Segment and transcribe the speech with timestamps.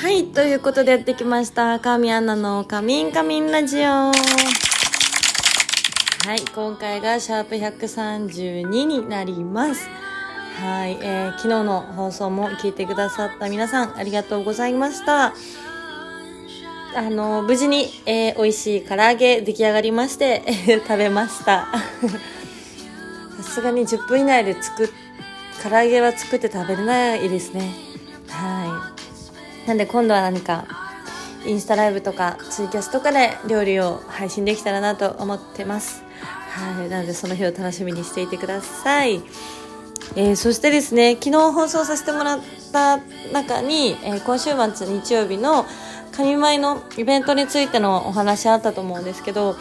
[0.00, 1.78] はい、ということでやってきました。
[1.78, 3.82] 神アナのカミンカミンラジオ。
[3.82, 4.12] は
[6.34, 9.90] い、今回がシャープ132になります。
[10.58, 15.34] はい、えー昨日の放送も聞いてくださった皆さん、ありがとうございました。
[16.96, 20.42] あの、無事に、えー美味しい唐揚げ出来上がりまして、
[20.88, 21.68] 食べました。
[23.36, 24.88] さすがに10分以内で作っ、
[25.62, 27.74] 唐揚げは作って食べれないですね。
[28.28, 28.79] はい。
[29.66, 30.64] なんで今度は何か、
[31.46, 36.02] インスタライブとかツイキャスとかで料理を配信できたらなと思ってます。
[36.50, 36.88] はい。
[36.88, 39.22] なのでその日を楽しみにしていてください。
[40.16, 42.40] えーそしてですね、昨日放送させてもらっ
[42.72, 42.98] た
[43.32, 45.64] 中に、えー今週末日曜日の
[46.12, 49.56] 神舞のイベントについてのお話あったと思うんですけど、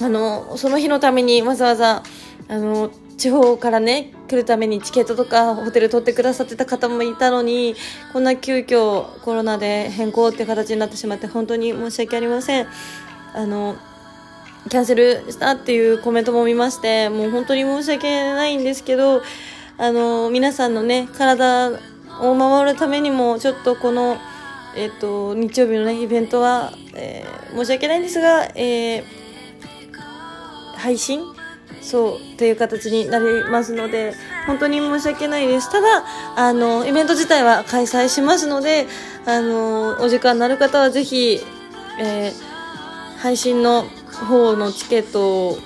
[0.00, 2.02] あの、その日のためにわざわざ、
[2.48, 2.90] あの、
[3.22, 7.76] 地方からね、来るためにチケットとかホテル取ってくださってた方もいたのに、
[8.12, 12.66] こんな急遽コロナで変更って形になってしまって本当に申し訳ありません。
[13.32, 13.76] あの、
[14.68, 19.22] キャンセルしたっていうコメントも見まして、もう本当に申し訳ないんですけど、
[19.78, 21.70] あの、皆さんのね、体
[22.20, 24.16] を守るためにも、ちょっとこの、
[24.74, 29.04] えっ、と、日曜日のね、イベントは、えー申し訳ないんですが、えー
[30.76, 31.22] 配信
[31.82, 34.14] そうっていう形になりますので
[34.46, 35.70] 本当に申し訳ないです。
[35.70, 36.04] ただ
[36.36, 38.86] あのイベント自体は開催しますので
[39.26, 41.40] あのお時間のある方はぜひ、
[42.00, 42.52] えー
[43.22, 43.84] 配信の
[44.28, 45.56] 方のチケット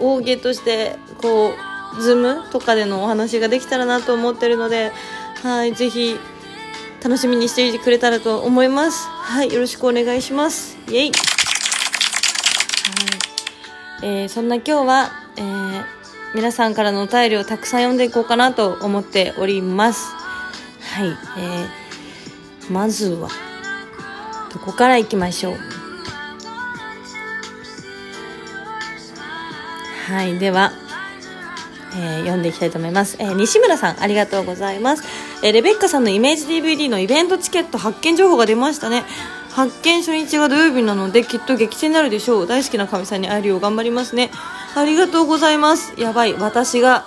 [0.00, 1.52] をゲットしてこ
[1.98, 4.90] うズームとかでのお話ができたらなと思ってるので
[5.42, 6.16] はいぜひ
[7.04, 9.06] 楽しみにしていてくれたらと思います。
[9.06, 10.78] はいよろしくお願いします。
[10.88, 11.12] イエイ。
[11.12, 13.27] はい。
[14.02, 15.98] えーそんな今日は、えー
[16.34, 20.12] 皆さんからのお便りをたくさん読んでいこうかなと思っております。
[20.94, 23.30] はい、えーまずは、
[24.52, 25.56] どこから行きましょう。
[30.12, 30.72] はい、では、
[31.96, 35.02] えー読んでいきたいと思います、えー西村さんありがとうございます、
[35.42, 39.04] えーレベッカさんのイメージ DVD のイベントチケット発見情報が出ましたね
[39.58, 42.46] 発見初日が土曜日なのできっと激戦になるでしょう。
[42.46, 44.30] 大好きなかみさんに会えるよう頑張りますね。
[44.76, 46.00] ありがとうございます。
[46.00, 46.34] やばい。
[46.34, 47.04] 私が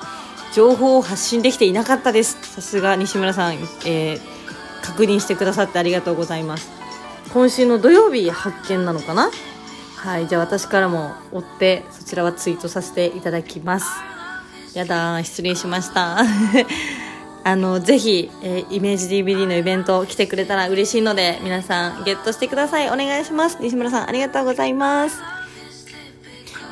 [0.53, 2.37] 情報を発信できていなかったです。
[2.41, 4.19] さすが西村さん、えー
[4.83, 6.69] 確認してくださってありがとうございます。
[7.31, 9.29] 今週の土曜日発見なのかな？
[9.95, 10.27] はい。
[10.27, 13.87] じゃあ私からも追ってそちらはツイートさせていただきます。
[14.73, 15.23] やだー。
[15.23, 16.17] 失礼しました。
[17.43, 25.19] あのぜひ、えーイメージ DVD のイベント来てくれたら嬉しいので皆さんゲットしてくださいお願いします西村さんありがとうございます、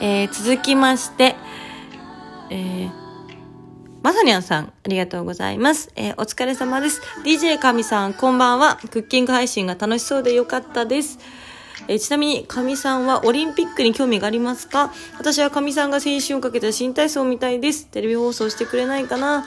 [0.01, 1.35] えー続きまして
[2.51, 2.99] えー
[4.01, 5.91] まさにゃんさん、ありがとうございます。
[5.97, 7.01] えーお疲れ様です。
[7.25, 8.77] DJ かみさん、こんばんは。
[8.91, 11.19] クッキング配信が楽しそうでよかったです。
[11.89, 14.93] えーちなみに、かみさんはオリンピックに興味がありますか？
[15.17, 17.87] 私はかみさんが青春をかけた新体操みたいです。
[17.87, 19.45] テレビ放送してくれないかな？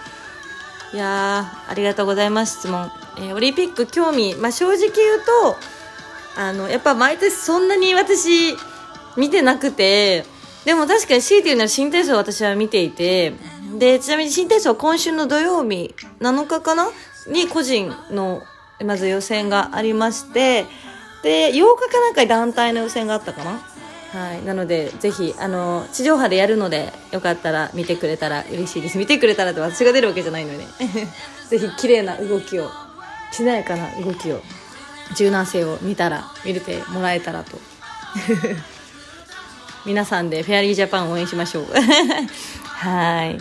[0.92, 2.90] いやー、ありがとうございます、質問。
[3.16, 5.56] えーオリンピック興味、まあ、正直言うと、
[6.36, 8.56] あの、やっぱ毎年そんなに私、
[9.16, 10.24] 見てなくて、
[10.64, 13.34] でも確かに強いて言うなら新体操私は見ていて、
[13.78, 16.88] で、ちなみに新体操は今週の土曜日7日かな？
[17.26, 18.42] に個人の、
[18.84, 20.66] まず予選がありまして、
[21.22, 23.60] で、8日かなんかに団体の予選があったかな？
[24.12, 24.44] はい。
[24.44, 28.98] なので、ぜひ、あの、地上波でやるので、よかったら見てくれたら嬉しいです。
[28.98, 30.66] 見てくれたらって私が出るわけじゃないのでね。
[31.48, 32.70] ぜひ、綺麗な動きを、
[33.32, 34.42] しなやかな動きを、
[35.16, 37.58] 柔軟性を見たら、見れてもらえたらと。
[39.86, 41.66] 皆さんでフェアリージャパンを応援しましょう。
[42.68, 43.38] はい。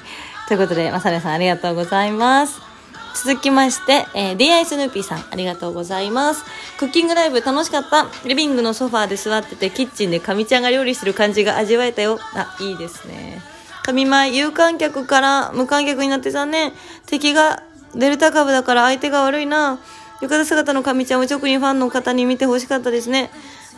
[0.47, 2.70] ということで、まさねさんありがとうございます。
[3.13, 6.43] 続きまして、えー、DI スヌーピーさん、ありがとうございます。
[6.77, 8.07] クッキングライブ楽しかった。
[8.25, 12.19] リビングのソファーで座ってて、キッチンでかみちゃんが料理する感じが味わえたよ。
[12.33, 13.41] あ、いいですね。
[13.83, 16.73] 神前、有観客から無観客になって残念。
[17.05, 17.63] 敵が
[17.95, 19.79] デルタ株だから相手が悪いな。
[20.21, 23.31] 浴衣姿の神ちゃんを直にファンの方に見てほしかったですね。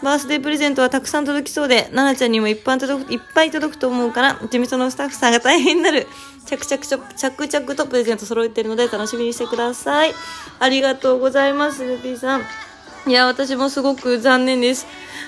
[0.03, 6.07] バースデープレゼントはたくさん届きそうで、奈々ちゃんにもいっぱい届くいっぱい届くと思うから、事務所のスタッフさんが大変になる。
[6.45, 10.13] 着々と、着々とプレゼント揃えてるので楽しみにしてください。
[10.59, 12.41] ありがとうございます、ルピーさん。
[13.05, 14.85] いや、私もすごく残念です。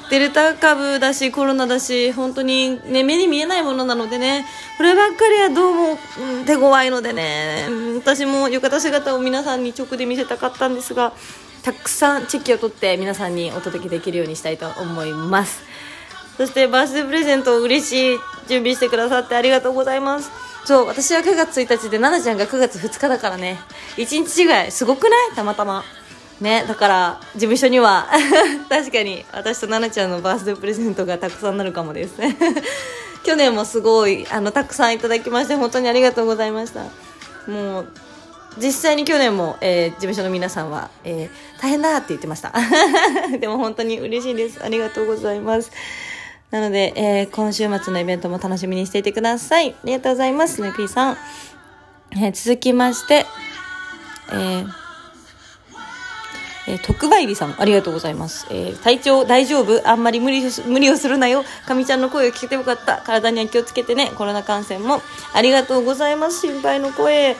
[0.09, 4.45] デルタ株だし、コロナだし、本当にね、目に見えないものなのでね、
[4.77, 7.67] こればっかりはどうも、うん手強いのでね、
[7.97, 11.13] 私も浴衣姿を皆さんに直で見せたかったんですが、
[11.65, 15.63] たくさんチェキを取って皆さんにお届けできるようにしたいと思います。
[16.37, 20.29] そしてバースデープレゼント嬉しい準備してくださってありがとうございます。
[20.65, 23.57] そう、私は9月1日で、奈々ちゃんが9月2日だからね。
[23.97, 25.35] 1日違い、すごくない？
[25.35, 25.83] たまたま。
[26.39, 28.09] ねだから事務所には
[28.69, 32.35] 確かに私と奈々ちゃんのバースデープレゼントがたくさんなるかもですね
[33.23, 36.81] 去年もすごいあのたくさんいただきまして本当にありがとうございました
[37.49, 37.87] もう
[38.57, 42.53] 実際に去年も、えー、事務所の皆さんは、えー、大変だって言ってました
[43.39, 45.71] でも本当に嬉しいですありがとうございます
[46.51, 51.17] なので、えー、今週末のイベントも楽しみにしていてくださいありがとうございますね P さん、
[52.17, 53.25] え続きまして
[54.31, 54.85] えー
[56.67, 58.47] えー、特売日さん、ありがとうございます。
[58.49, 59.87] えー、体調大丈夫？
[59.87, 61.43] あんまり無理無理をするなよ。
[61.67, 63.01] かみちゃんの声を聞けてよかった。
[63.01, 64.11] 体には気をつけてね。
[64.15, 65.01] コロナ感染も。
[65.33, 66.41] ありがとうございます。
[66.41, 67.35] 心配の声。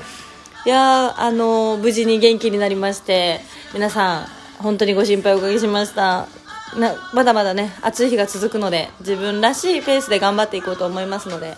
[0.66, 3.40] いやあの、無事に元気になりまして、
[3.74, 4.26] 皆さん、
[4.58, 6.28] 本当にご心配おかけしました。
[6.76, 11.56] なまだまだね、暑い日が続くので、自分らしいペースで頑張っていこうと思いますので、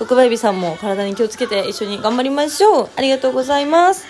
[0.00, 2.90] 特売日さんも体に気をつけて一緒に頑張りましょう。
[2.96, 4.04] ありがとうございます。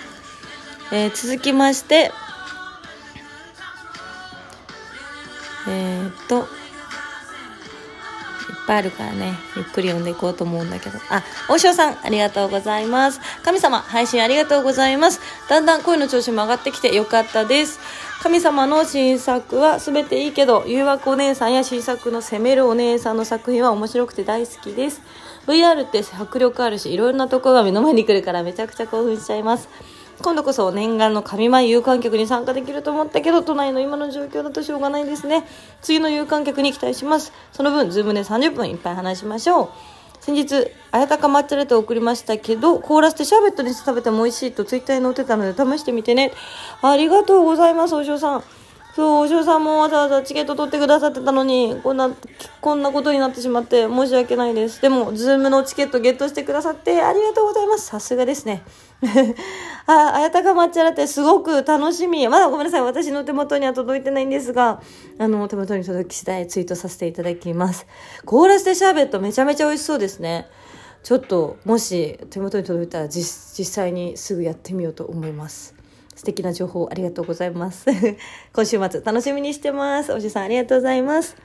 [0.91, 2.11] えー、続きまして、
[5.67, 6.47] えー、っと、
[8.71, 10.97] ぱいあるからね、ゆっくり読んでいこうと思うんだけど。
[11.09, 13.19] あ、大塩さん、ありがとうございます。
[13.43, 15.19] 神様、配信ありがとうございます。
[15.49, 17.79] だんだん声の調子も上がってきてよかったです。
[18.23, 25.01] 神様の新作は全ていいけど、誘惑お姉さんや新作の攻めるお姉さんの作品は面白くて大好きです。
[25.47, 29.67] VR って迫力あるし、いろいろなところが目の前に来るからめちゃくちゃ興奮しちゃいます。
[30.21, 35.45] 今度こそ念願の神前有観客に参加できると思ったけど、都内の今の状況だとしょうがないですね。
[35.81, 37.33] 次の有観客に期待します。
[37.51, 39.69] その分、ズームで30分いっぱい話しましょう。
[40.19, 46.31] 先日、あやたか抹茶ラテ送りましたけど、凍らせてシャーベットにして食べても美味しいとツイッターに載ってたので試してみてね。
[46.83, 48.43] ありがとうございます、お嬢さん。
[48.95, 52.11] そう、お嬢さんもわざわざチケット取ってくださってたのに、こんな、
[52.59, 54.81] こんなことになってしまって申し訳ないです。
[54.81, 57.87] でも、ズームのチケットゲットしてくださってありがとうございます。
[57.87, 58.63] さすがですね。
[59.87, 62.27] あ、あやたか抹茶ラテすごく楽しみ。
[62.27, 62.81] まだごめんなさい。
[62.81, 64.81] 私の手元には届いてないんですが、
[65.17, 67.87] あの、手元に届き次第ツイートさせていただきます。
[68.25, 70.47] 凍らせてシャーベットめちゃめちゃ美味しそうですね。
[71.03, 75.75] ちょっと、もし手元に届いたら実実際にすぐやってみようと思います。
[76.15, 77.85] 素敵な情報ありがとうございます。
[78.53, 80.13] 今週末楽しみにしてます。
[80.13, 81.35] おじさんありがとうございます。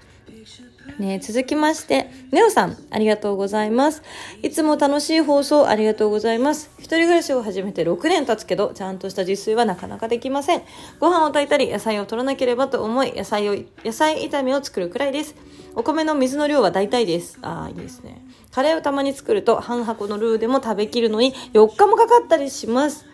[0.98, 4.02] ね、続きまして、ネオさん、ありがとうございます。
[4.42, 6.70] いつも楽しい放送ありがとうございます。
[6.78, 10.62] 一人暮らしを始めて6年経つけど、ちゃんとした自炊はなかなかできません。
[10.98, 15.34] ご飯を炊いたり、野菜を取らなければと思い、野菜を、野菜炒めを作るくらいです。
[15.74, 17.38] お米の水の量は大体です。
[17.42, 18.22] ああ、いいですね。
[18.50, 23.04] カレーをたまに作ると、半箱のルーでも食べきるのに4日もかかったりします。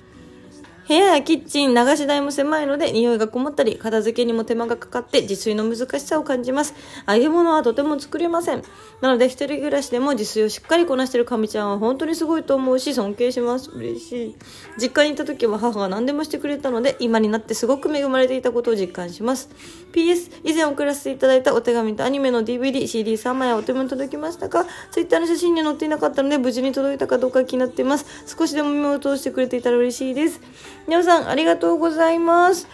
[0.93, 6.75] 部屋やキッチン、流し台も狭いので匂いがこもったり、片付けにも手間がかかって自炊の難しさを感じます。
[7.09, 8.63] 揚げ物はとても作れません。
[9.01, 13.71] なので一人暮らしでも自炊をしっかりこなしてるかみちゃんは本当にすごいと思うし、尊敬します。
[13.71, 14.37] 嬉しい。
[14.79, 19.49] 実家にいた時は母が何でもしてくれたので、今になってすごく恵まれていたことを実感します。
[19.95, 28.05] PS、以前送らせていただいたお手紙とアニメの DVD、CD3 枚はお手元届きましたか ?Twitter の写真に載っていなかったので、無事に届いたかどうか気になっています。
[28.27, 30.41] 少しでも目を通してくれていたら嬉しいです。
[30.87, 32.67] 皆さん、ありがとうございます。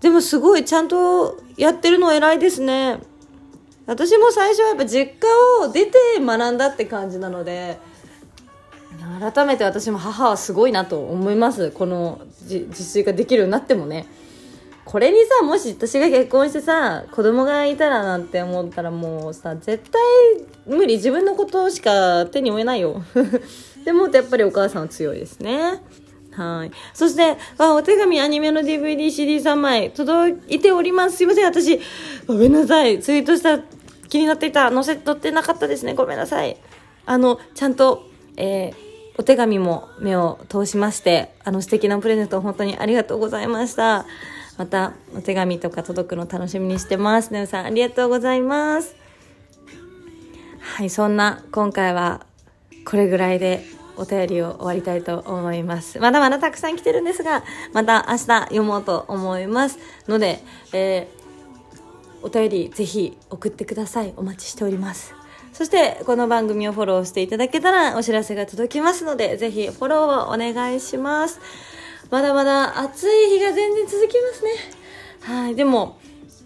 [0.00, 2.98] でもすごいちゃんとやってるの偉いですね。
[3.86, 5.26] 私も最初はやっぱ実家
[5.62, 7.78] を出て学んだって感じなので、
[9.20, 11.70] 改めて私も母はすごいなと思います。
[11.70, 14.06] この自炊ができるようになってもね。
[14.84, 20.00] これにさ、もし私が結婚してさ、子供がいたらなんて思ったらもうさ、絶対
[20.66, 20.96] 無理。
[20.96, 23.02] 自分のことしか手に負えないよ。
[23.84, 25.82] でもやっぱりお母さんは強いですね。
[26.32, 26.70] はい。
[26.94, 31.16] そして、あ、お手紙アニメの DVD、CD3 枚届いております。
[31.16, 31.80] すいません、私。
[32.26, 33.00] ごめんなさい。
[33.00, 33.58] ツイートした
[34.08, 34.70] 気になっていた。
[34.70, 35.94] 載せ、載ってなかったですね。
[35.94, 36.56] ごめんなさい。
[37.06, 38.74] あの、ちゃんと、えー、
[39.18, 44.06] お手紙も目を通しまして、あの素敵なプレゼント本当にありがとうございました。
[44.56, 47.32] また、お手紙とか届くの楽しみにしてます。
[47.32, 48.94] ねおさん、ありがとうございます。
[50.60, 52.24] はい、そんな、今回は、
[52.84, 53.64] これぐらいで
[54.00, 55.98] お便りを終わりたいと思います。
[56.00, 59.78] まだまだたくさん来てるんですが、また明日読もうと思います。
[60.08, 60.40] ので、
[60.72, 64.14] えー、お便りぜひ送ってください。
[64.16, 65.14] お待ちしております。
[65.52, 71.38] そして、この番組をフォローしていただけたらお知らせが届きますので、ぜひフォローをお願いします。
[72.10, 74.50] まだまだ暑い日が全然続きますね。
[75.22, 75.54] はい。
[75.54, 75.98] でも、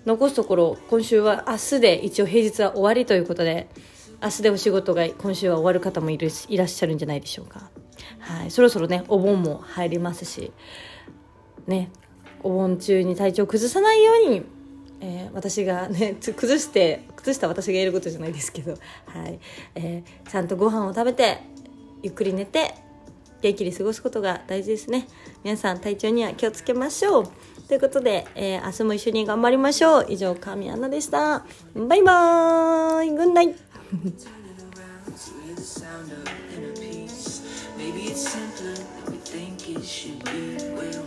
[0.04, 3.68] 残すところ、今週は明日で一応平日は終わりということで、
[4.24, 7.68] 明日でお仕事が今週は終わる方もいるいらっしゃるんじゃないでしょうか。
[8.20, 10.50] はい、そろそろねお盆も入りますし
[11.66, 11.90] ね
[12.42, 14.42] お盆中に体調崩さないように、
[15.02, 18.78] えー、私がね崩して崩した私がやることじゃないですけど、は
[19.28, 19.38] い
[19.74, 21.40] えー、ちゃんとご飯を食べて
[22.02, 22.74] ゆっくり寝て
[23.42, 25.06] 元気に過ごすことが大事ですね。
[25.42, 27.28] 皆さん体調には気をつけましょう。
[27.68, 30.06] ということで、えー、明日も一緒に頑張りましょう。
[30.08, 31.44] 以上神アナでした。
[31.74, 33.10] バイバーイ。
[33.12, 33.54] グンナイ
[37.76, 41.03] Maybe it's simpler than we think it should be.